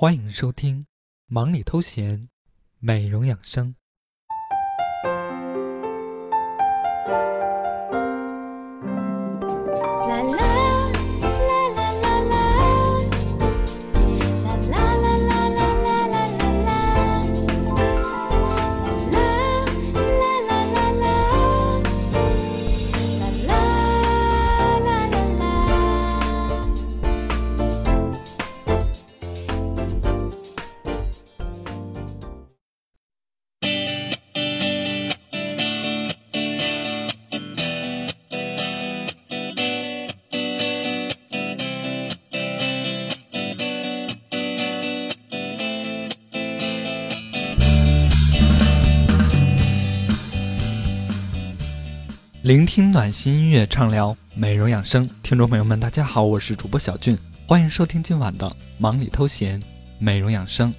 [0.00, 0.82] 欢迎收听
[1.26, 2.20] 《忙里偷闲》，
[2.78, 3.74] 美容养生。
[52.42, 55.10] 聆听暖心音乐，畅聊美容养生。
[55.24, 59.60] 听众朋友们，大家好，我是主播小俊，欢迎收听今晚的忙里偷闲
[59.98, 60.72] 美容养生。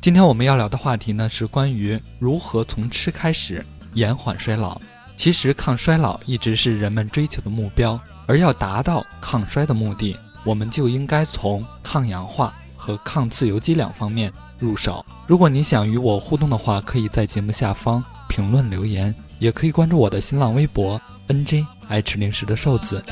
[0.00, 4.80] 今天我们要聊的话题呢，是关于如何从吃开始延缓衰老。
[5.16, 15.04] 其实抗衰老一直是人们追求的目标，而要达到抗衰的目的，我们就应该从抗氧化和抗自由基两方面入手。
[15.26, 19.12] 如果你想与我互动的话，可以在节目下方评论留言。
[19.40, 23.02] 也可以关注我的新浪微博 N J 爱吃零食的瘦子。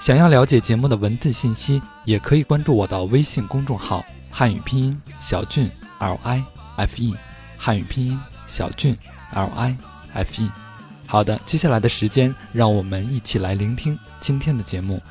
[0.00, 6.42] 想要了解节目的文字信息，也可以关注我的微信公众号汉语拼音小俊 L I
[6.76, 7.14] F E
[7.58, 8.96] 汉语拼音小俊
[9.34, 9.76] L I
[10.14, 10.50] F E。
[11.06, 15.02] 好的，接下来的时间，让我们一起来聆听今天的节目。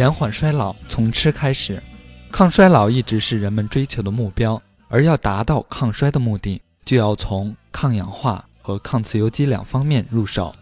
[0.00, 1.78] 延缓衰老从吃开始，
[2.32, 10.54] 抗衰老一直是人们追求的目标，而要达到抗衰的目的，就要从抗氧化和抗自由基两方面入手。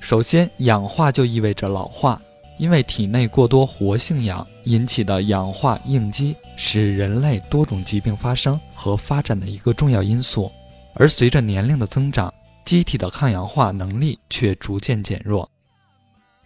[0.00, 2.20] 首先，氧化就意味着老化，
[2.58, 10.52] 因为体内过多活性氧引起的氧化应激，是人类多种疾病发生和发展的一个重要因素。
[10.92, 12.30] 而随着年龄的增长，
[12.66, 15.50] 机体的抗氧化能力却逐渐减弱。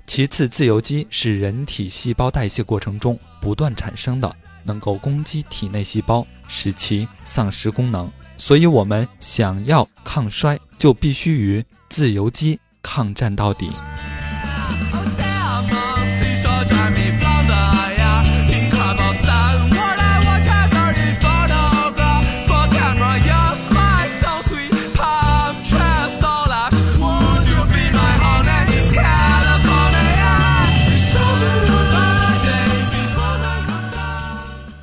[0.09, 8.11] 其次，自由基是人体细胞代谢过程中不断产生的，能够攻击体内细胞，使其丧失功能。
[8.39, 13.69] 所以，我们想要抗衰，就必须与自由基抗战到底。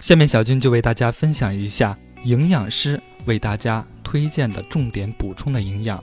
[0.06, 6.00] 下面小军就为大家分享一下营养师为大家推荐的重点补充的营养。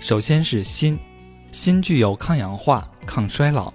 [0.00, 0.98] 首先是锌，
[1.52, 3.72] 锌具有抗氧化、抗衰老、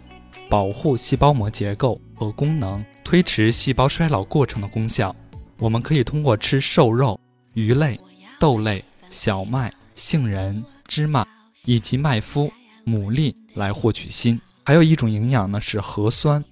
[0.49, 5.15] 保护细胞膜结构和功能、推迟细胞衰老过程的功效。
[5.59, 7.17] 我们可以通过吃瘦肉、
[7.53, 7.97] 鱼类、
[8.37, 11.25] 豆类、小麦、杏仁、芝麻
[11.63, 12.51] 以及麦麸、
[12.85, 14.37] 牡蛎来获取锌。
[14.65, 16.43] 还有一种营养呢是核酸，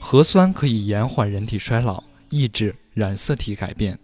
[0.00, 2.02] 核酸可以延缓人体衰老。
[2.30, 3.98] 抑制染色体改变，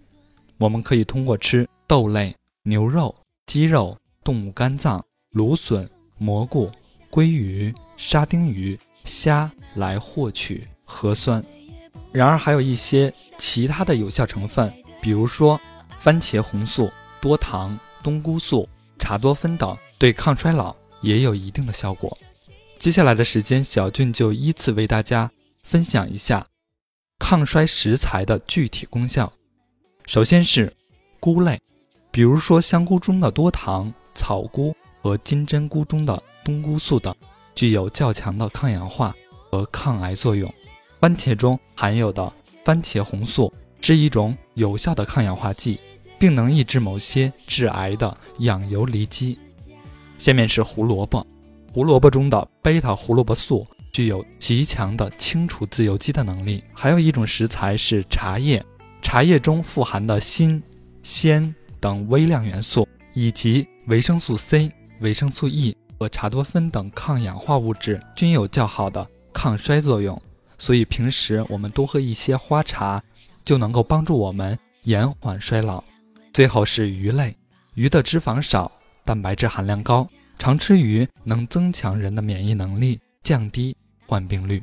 [0.58, 3.14] 我们可以通过吃豆类、牛肉、
[3.46, 6.70] 鸡肉、动物肝脏、芦笋、蘑菇、
[7.10, 11.44] 鲑鱼、沙丁鱼、虾来获取核酸。
[12.12, 15.60] 然而，还有一些其他的有效成分，比如说
[15.98, 18.68] 番茄红素、多糖、冬菇素、
[18.98, 22.16] 茶多酚等，对抗衰老也有一定的效果。
[22.78, 25.30] 接下来的时间，小俊就依次为大家
[25.62, 26.46] 分享一下。
[27.26, 29.32] 抗衰食材的具体功效，
[30.04, 30.70] 首先是
[31.18, 31.58] 菇类，
[32.10, 37.16] 比如说香菇中的多糖、草菇和金针菇中的冬菇素等，
[37.54, 39.16] 具有较强的抗氧化
[39.50, 40.52] 和抗癌作用。
[41.00, 42.30] 番茄中含有的
[42.62, 43.50] 番茄红素
[43.80, 45.80] 是一种有效的抗氧化剂，
[46.18, 49.38] 并能抑制某些致癌的氧游离基。
[50.18, 51.26] 下面是胡萝卜，
[51.72, 53.66] 胡萝卜中的贝塔胡萝卜素。
[53.94, 56.64] 具有极强的清除自由基的能力。
[56.74, 58.62] 还有一种食材是茶叶，
[59.00, 60.60] 茶叶中富含的锌、
[61.04, 64.68] 酰等微量元素，以及维生素 C、
[65.00, 70.20] 维生素 E 和茶多酚等抗氧化物质，均有较好的抗衰作用。
[70.58, 73.00] 所以平时我们多喝一些花茶，
[73.44, 75.84] 就能够帮助我们延缓衰老。
[76.32, 77.36] 最后是鱼类，
[77.76, 78.72] 鱼的脂肪少，
[79.04, 83.76] 蛋白质含量高，常吃鱼能增强人的免疫能力，降低。
[84.14, 84.62] 患病率。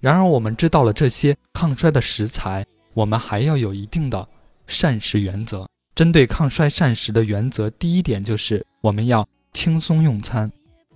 [0.00, 4.28] 然而，我们知道了这些抗衰的食材，我们还要有一定的
[4.66, 5.68] 膳食原则。
[5.94, 10.50] 针对抗衰膳食的原则，第一点就是我们要轻松用餐，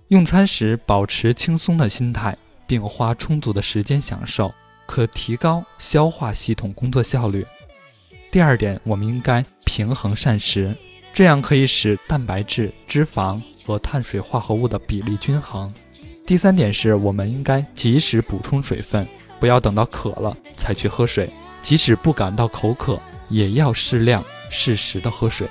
[0.09, 2.35] 用餐时保持轻松的心态，
[2.67, 4.53] 并花充足的时间享受，
[4.85, 7.45] 可提高消化系统工作效率。
[8.29, 10.75] 第二点，我们应该平衡膳食，
[11.13, 15.73] 这样可以使蛋白质、脂肪和碳水化合物的比例均衡。
[16.25, 19.07] 第三点是，我们应该及时补充水分，
[19.39, 21.29] 不要等到渴了才去喝水，
[21.61, 22.99] 即使不感到口渴，
[23.29, 25.47] 也要适量、适时的喝水。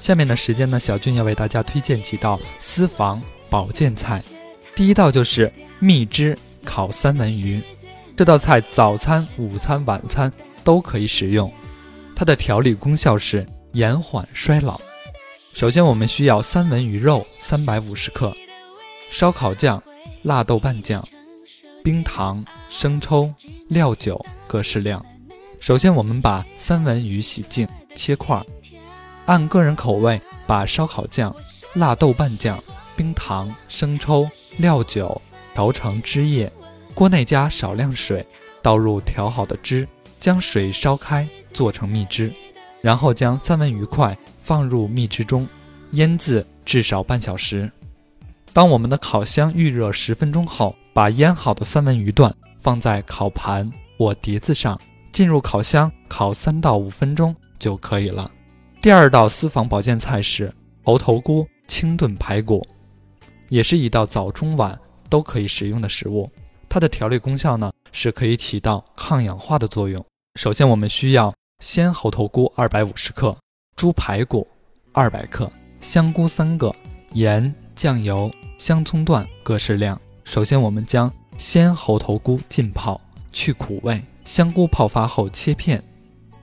[0.00, 4.20] 下面的时间呢，小俊要为大家推荐几道私房保健菜。
[4.74, 7.62] 第一道就是蜜汁烤三文鱼，
[8.16, 10.32] 这道菜早餐、午餐、晚餐
[10.64, 11.52] 都可以食用。
[12.16, 14.80] 它的调理功效是延缓衰老。
[15.54, 18.34] 首先，我们需要三文鱼肉三百五十克，
[19.08, 19.80] 烧烤酱。
[20.22, 21.06] 辣豆瓣酱、
[21.82, 23.32] 冰糖、生抽、
[23.68, 25.04] 料酒各适量。
[25.60, 27.66] 首先，我们把三文鱼洗净
[27.96, 28.40] 切块，
[29.26, 31.34] 按个人口味把烧烤酱、
[31.74, 32.62] 辣豆瓣酱、
[32.94, 34.28] 冰糖、生抽、
[34.58, 35.20] 料酒
[35.54, 36.50] 调成汁液。
[36.94, 38.24] 锅内加少量水，
[38.62, 39.88] 倒入调好的汁，
[40.20, 42.32] 将水烧开，做成蜜汁。
[42.80, 45.48] 然后将三文鱼块放入蜜汁中，
[45.92, 47.68] 腌制至少半小时。
[48.54, 54.78] 当我们的烤箱预热十分钟后，把腌好的三文鱼段放在烤盘或碟子上，
[55.10, 58.30] 进入烤箱烤三到五分钟就可以了。
[58.82, 60.52] 第二道私房保健菜是
[60.84, 62.66] 猴头菇清炖排骨，
[63.48, 64.78] 也是一道早中晚
[65.08, 66.30] 都可以食用的食物。
[66.68, 70.04] 它的调理功效呢是可以起到抗氧化的作用。
[70.38, 73.34] 首先，我们需要鲜猴头菇二百五十克，
[73.76, 74.46] 猪排骨
[74.92, 75.50] 二百克，
[75.80, 76.74] 香菇三个，
[77.12, 77.54] 盐。
[77.82, 80.00] 酱油、香葱段各适量。
[80.22, 83.00] 首先，我们将鲜猴头菇浸泡
[83.32, 85.82] 去苦味，香菇泡发后切片，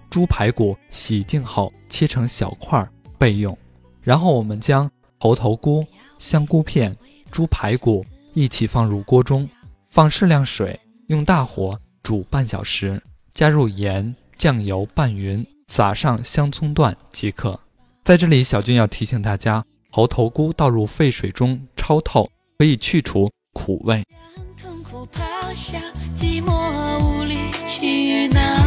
[0.09, 2.85] 猪排骨洗净后切成小块
[3.17, 3.57] 备用。
[4.01, 5.85] 然后，我们将猴头菇、
[6.19, 6.93] 香菇片、
[7.31, 9.49] 猪排骨一起放入锅中，
[9.87, 10.77] 放适量水，
[11.07, 13.01] 用大火煮半小时，
[13.33, 17.57] 加入盐、酱油拌匀，撒上香葱段即可。
[18.03, 19.63] 在这里，小军要提醒大家。
[19.91, 24.03] 猴头菇倒入沸水中焯透可以去除苦味。
[24.35, 25.77] 让痛苦咆哮
[26.15, 28.58] 寂寞无理取闹。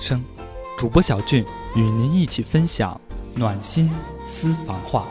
[0.00, 0.24] 生，
[0.78, 1.44] 主播小俊
[1.76, 2.98] 与您一起分享
[3.34, 3.90] 暖心
[4.26, 5.06] 私房话。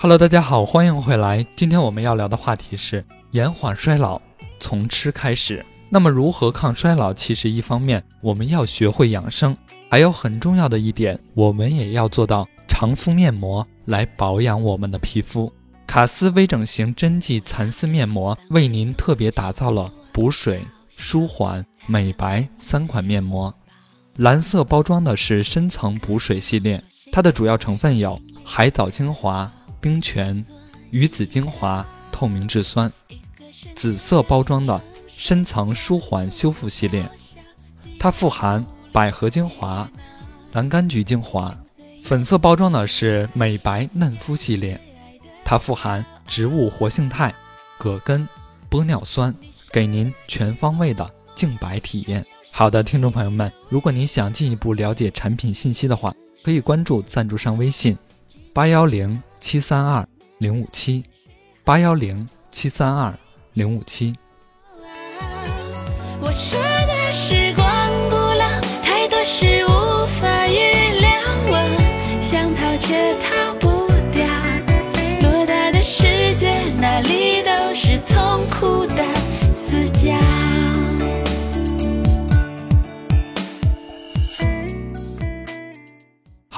[0.00, 1.44] Hello，大家好，欢迎回来。
[1.54, 4.18] 今天我们要聊的话题是延缓衰老，
[4.58, 5.66] 从吃开始。
[5.90, 7.12] 那么，如何抗衰老？
[7.12, 9.56] 其实，一方面我们要学会养生，
[9.90, 15.52] 还有很重要的一点，我们也要做到常敷面膜来保养我们的皮肤。
[15.86, 23.52] 卡斯微整形针剂蚕丝面膜为您特别打造了补水、舒缓、美白三款面膜。
[24.16, 30.44] 蓝色包装的是深层补水系列，它的主要成分有海藻精华、冰泉、
[30.90, 32.92] 鱼子精华、透明质酸。
[33.74, 34.80] 紫色包装的。
[35.20, 37.10] 深层舒缓修复系列，
[37.98, 38.64] 它富含
[38.98, 39.88] 百合精华、
[40.54, 41.56] 蓝柑橘精华。
[42.02, 44.76] 粉色包装的是美白嫩肤系列，
[45.44, 47.32] 它富含植物活性肽、
[47.78, 48.28] 葛根、
[48.68, 49.32] 玻尿酸，
[49.70, 52.26] 给您全方位的净白体验。
[52.50, 56.12] 好的，听众朋友们，如果您想进一步了解产品信息的话，
[56.42, 57.96] 可以关注赞助商微信：
[58.52, 60.04] 八幺零七三二
[60.38, 61.04] 零五七，
[61.62, 63.16] 八幺零七三二
[63.52, 64.12] 零五七。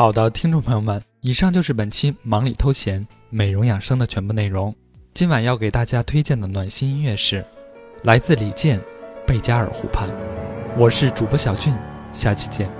[0.01, 4.75] 好的，听众朋友们，以上就是本期忙里偷闲美容养生的全部内容。
[5.13, 7.45] 今晚要给大家推荐的暖心音乐是。
[8.05, 8.81] 来自李健，
[9.27, 10.09] 贝加尔湖畔。
[10.75, 11.75] 我是主播小俊，
[12.15, 12.80] 下期见。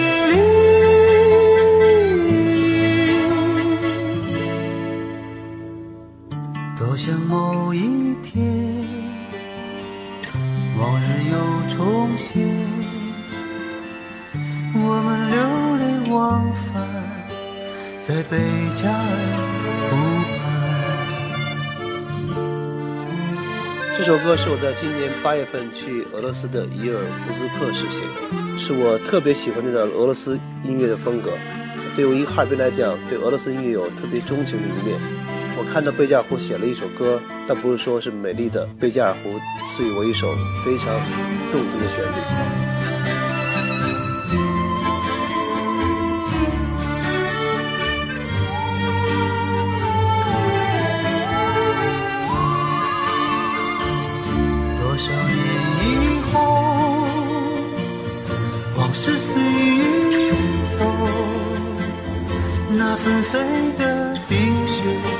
[10.81, 11.37] 往日又
[11.75, 12.41] 重现，
[14.73, 15.37] 我们流
[15.77, 16.73] 连忘返
[17.99, 18.39] 在贝
[18.73, 18.95] 加尔
[19.91, 19.93] 湖
[20.39, 20.41] 畔。
[23.95, 26.97] 这首歌是我在今年八月份去俄罗斯的伊尔
[27.27, 31.33] 库斯克时写的，是我特别喜欢的俄罗斯音乐的风格。
[31.95, 34.99] 对于哈尔滨来讲，对俄罗斯音乐有特别钟情的一面。
[35.57, 40.27] 我看到贝加尔湖写了一首歌，但不是说是美丽的贝加尔湖赐予我一首
[40.65, 40.87] 非常
[41.51, 42.15] 动听的旋律。
[54.77, 55.37] 多少年
[55.85, 56.35] 以后，
[58.77, 60.33] 往事随云
[60.71, 60.83] 走，
[62.71, 63.39] 那纷飞
[63.77, 65.10] 的冰雪。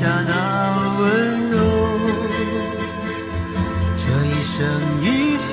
[0.00, 0.30] 下那
[1.00, 1.06] 温
[1.50, 1.58] 柔，
[3.96, 4.54] 这一生
[5.02, 5.50] 一世，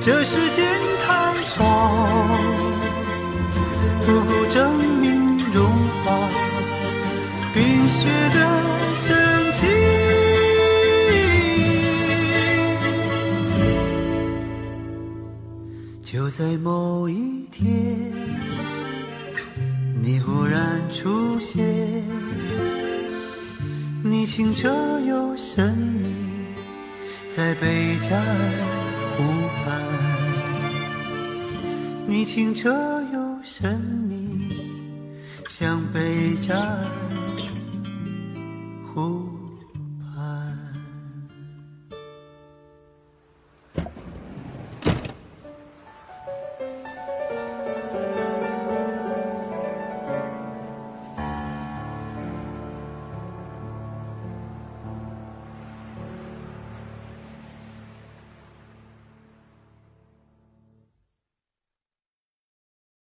[0.00, 0.64] 这世间
[1.04, 1.58] 太少，
[4.06, 5.66] 不够证明融
[6.04, 6.06] 化
[7.52, 8.36] 冰雪的
[8.94, 9.06] 深
[9.54, 9.68] 情。
[16.00, 17.66] 就在某一天。
[20.00, 21.58] 你忽然出现，
[24.28, 24.68] 清澈
[25.00, 26.14] 又神秘，
[27.34, 28.22] 在贝加尔
[29.16, 29.24] 湖
[29.64, 29.82] 畔。
[32.06, 32.70] 你清澈
[33.10, 34.54] 又神秘，
[35.48, 37.07] 像贝加尔。